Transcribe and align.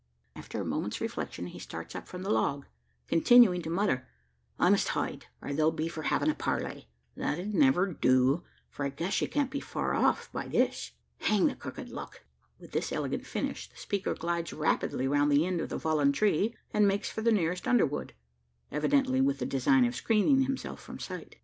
After 0.35 0.59
a 0.59 0.65
moment's 0.65 0.99
reflection, 0.99 1.45
he 1.45 1.59
starts 1.59 1.93
up 1.93 2.07
from 2.07 2.23
the 2.23 2.31
log, 2.31 2.65
continuing 3.05 3.61
to 3.61 3.69
mutter: 3.69 4.07
"I 4.57 4.67
must 4.71 4.87
hide, 4.87 5.27
or 5.43 5.53
they'll 5.53 5.69
be 5.71 5.87
for 5.87 6.01
havin' 6.01 6.31
a 6.31 6.33
parley. 6.33 6.89
That 7.15 7.37
'ud 7.37 7.53
never 7.53 7.93
do, 7.93 8.43
for 8.71 8.83
I 8.83 8.89
guess 8.89 9.13
she 9.13 9.27
can't 9.27 9.51
be 9.51 9.59
far 9.59 9.93
off 9.93 10.31
by 10.31 10.47
this. 10.47 10.93
Hang 11.19 11.45
the 11.45 11.53
crooked 11.55 11.89
luck!" 11.89 12.23
With 12.57 12.71
this 12.71 12.91
elegant 12.91 13.27
finish, 13.27 13.69
the 13.69 13.77
speaker 13.77 14.15
glides 14.15 14.51
rapidly 14.53 15.07
round 15.07 15.31
the 15.31 15.45
end 15.45 15.61
of 15.61 15.69
the 15.69 15.79
fallen 15.79 16.11
tree, 16.11 16.55
and 16.73 16.87
makes 16.87 17.11
for 17.11 17.21
the 17.21 17.31
nearest 17.31 17.67
underwood 17.67 18.15
evidently 18.71 19.21
with 19.21 19.37
the 19.37 19.45
design 19.45 19.85
of 19.85 19.95
screening 19.95 20.41
himself 20.41 20.81
from 20.81 20.97
sight. 20.97 21.35